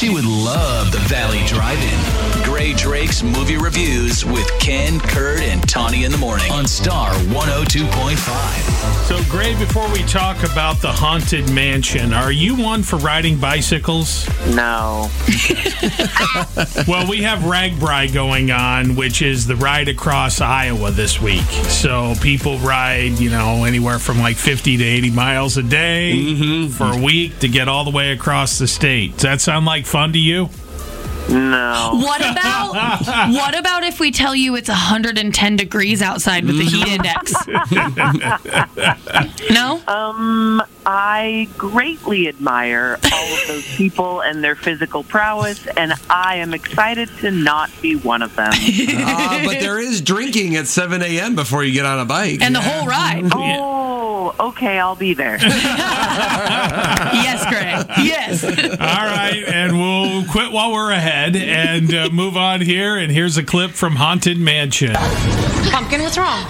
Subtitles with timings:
[0.00, 2.40] She would love the Valley Drive-In.
[2.42, 8.16] Grae Drake's movie reviews with Ken, Kurt, and Tawny in the morning on Star 102.5.
[9.06, 14.26] So, Grae, before we talk about the Haunted Mansion, are you one for riding bicycles?
[14.54, 15.10] No.
[16.88, 21.42] well, we have RAGBRAI going on, which is the ride across Iowa this week.
[21.68, 26.68] So people ride, you know, anywhere from like 50 to 80 miles a day mm-hmm.
[26.68, 29.12] for a week to get all the way across the state.
[29.12, 30.48] Does that sound like fun to you?
[31.28, 31.90] No.
[31.94, 32.72] What about
[33.32, 37.32] what about if we tell you it's 110 degrees outside with the heat index?
[39.50, 39.80] no?
[39.86, 46.52] Um, I greatly admire all of those people and their physical prowess, and I am
[46.52, 48.52] excited to not be one of them.
[48.52, 51.36] Uh, but there is drinking at 7 a.m.
[51.36, 52.42] before you get on a bike.
[52.42, 53.24] And the whole ride.
[53.32, 53.79] Oh,
[54.38, 55.36] okay, I'll be there.
[55.40, 55.46] yes,
[57.48, 57.86] Greg.
[58.04, 58.44] Yes.
[58.44, 62.96] All right, and we'll quit while we're ahead and uh, move on here.
[62.96, 64.94] And here's a clip from Haunted Mansion.
[65.70, 66.44] Pumpkin, what's wrong?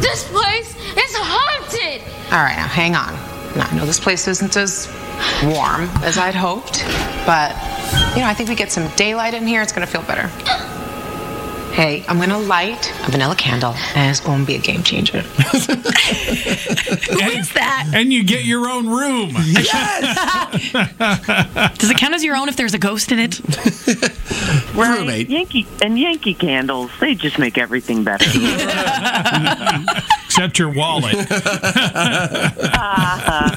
[0.00, 2.02] This place is haunted!
[2.32, 3.12] All right, now hang on.
[3.56, 4.88] Now, I know this place isn't as
[5.44, 6.84] warm as I'd hoped,
[7.24, 7.52] but
[8.14, 10.30] you know, I think we get some daylight in here, it's gonna feel better.
[11.74, 15.22] Hey, I'm gonna light a vanilla candle, and it's gonna be a game changer.
[15.22, 15.48] Who
[17.30, 17.90] is that?
[17.92, 19.30] And you get your own room.
[19.44, 20.72] Yes.
[21.78, 23.40] Does it count as your own if there's a ghost in it?
[24.74, 24.98] Right?
[24.98, 25.28] Roommate.
[25.30, 28.24] Yankee and Yankee candles, they just make everything better.
[30.26, 31.14] Except your wallet.
[32.74, 33.54] Uh-huh.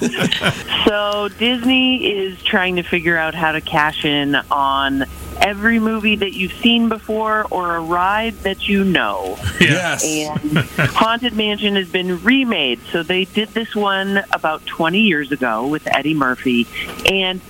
[0.86, 5.06] so Disney is trying to figure out how to cash in on
[5.42, 9.38] every movie that you've seen before or a ride that you know.
[9.60, 10.06] Yes.
[10.06, 10.58] And
[10.92, 12.80] Haunted Mansion has been remade.
[12.92, 16.68] So they did this one about 20 years ago with Eddie Murphy.
[17.12, 17.42] And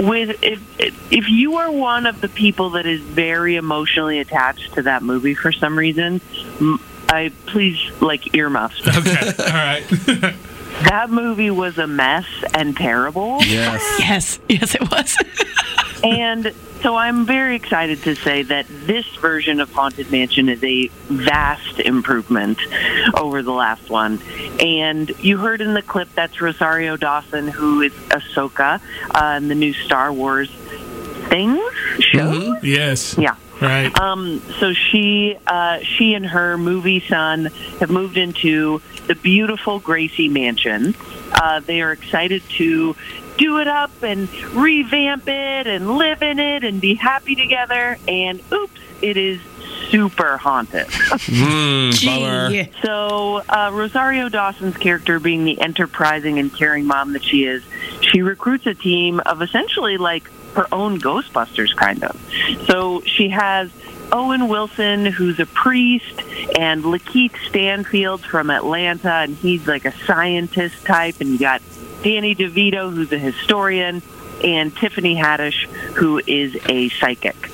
[0.00, 0.60] with if,
[1.12, 5.34] if you are one of the people that is very emotionally attached to that movie
[5.34, 6.20] for some reason,
[6.60, 8.80] m- I please like earmuffs.
[8.86, 10.34] Okay, all right.
[10.84, 12.24] That movie was a mess
[12.54, 13.38] and terrible.
[13.42, 13.82] Yes.
[14.00, 14.38] Yes.
[14.48, 15.16] Yes, it was.
[16.02, 16.52] And
[16.82, 21.78] so I'm very excited to say that this version of Haunted Mansion is a vast
[21.78, 22.58] improvement
[23.16, 24.20] over the last one.
[24.60, 28.80] And you heard in the clip that's Rosario Dawson, who is Ahsoka
[29.14, 30.50] uh, in the new Star Wars
[31.28, 31.60] things
[32.00, 32.58] show.
[32.62, 33.16] Yes.
[33.16, 33.36] Yeah.
[33.60, 33.96] Right.
[34.00, 37.44] Um, so she, uh, she and her movie son
[37.78, 40.96] have moved into the beautiful Gracey Mansion.
[41.32, 42.96] Uh, they are excited to
[43.42, 47.98] do it up and revamp it and live in it and be happy together.
[48.06, 49.40] And oops, it is
[49.90, 50.86] super haunted.
[52.04, 52.68] bummer.
[52.82, 57.64] So, uh, Rosario Dawson's character, being the enterprising and caring mom that she is,
[58.00, 62.16] she recruits a team of essentially like her own Ghostbusters, kind of.
[62.66, 63.72] So she has
[64.12, 66.20] Owen Wilson, who's a priest,
[66.58, 71.62] and LaKeith Stanfield from Atlanta, and he's like a scientist type, and you got
[72.02, 74.02] Danny DeVito, who's a historian,
[74.42, 77.50] and Tiffany Haddish, who is a psychic.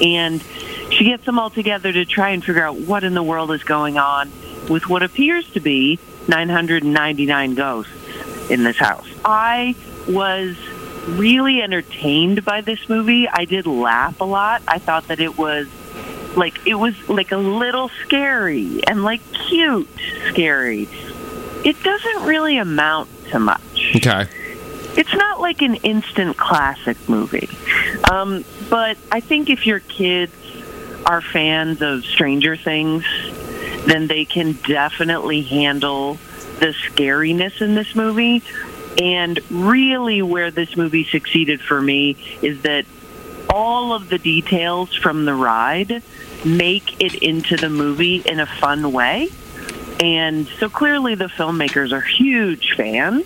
[0.00, 0.42] And
[0.90, 3.62] she gets them all together to try and figure out what in the world is
[3.64, 4.30] going on
[4.68, 7.92] with what appears to be 999 ghosts
[8.50, 9.08] in this house.
[9.24, 9.74] I
[10.08, 10.56] was
[11.06, 13.28] really entertained by this movie.
[13.28, 14.62] I did laugh a lot.
[14.66, 15.68] I thought that it was
[16.36, 19.88] like it was like a little scary and like cute
[20.28, 20.88] scary.
[21.64, 24.26] It doesn't really amount to much Okay.
[24.96, 27.48] it's not like an instant classic movie.
[28.10, 30.32] Um, but I think if your kids
[31.04, 33.04] are fans of Stranger Things,
[33.86, 36.18] then they can definitely handle
[36.58, 38.42] the scariness in this movie.
[39.00, 42.86] And really, where this movie succeeded for me is that
[43.50, 46.02] all of the details from the ride
[46.44, 49.28] make it into the movie in a fun way.
[50.00, 53.24] And so clearly the filmmakers are huge fans.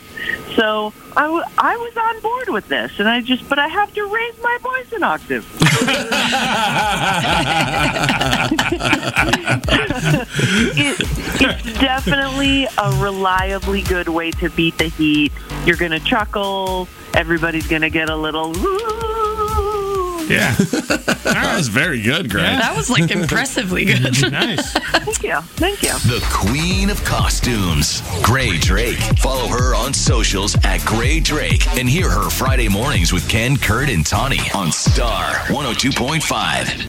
[0.54, 3.92] So I, w- I was on board with this, and I just, but I have
[3.94, 5.44] to raise my voice an octave.
[10.76, 10.96] it,
[11.40, 15.32] it's definitely a reliably good way to beat the heat.
[15.64, 16.88] You're going to chuckle.
[17.14, 18.52] Everybody's going to get a little.
[18.52, 19.09] "Woo."
[20.30, 20.54] Yeah.
[21.30, 22.58] That was very good, Greg.
[22.58, 24.00] That was like impressively good.
[24.32, 24.72] Nice.
[24.72, 25.40] Thank you.
[25.56, 25.92] Thank you.
[26.08, 28.98] The queen of costumes, Grae Drake.
[29.18, 33.88] Follow her on socials at Grae Drake and hear her Friday mornings with Ken, Kurt,
[33.90, 36.88] and Tawny on Star 102.5.